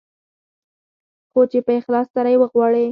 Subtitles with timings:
[1.31, 2.79] خو چې په اخلاص سره يې وغواړې.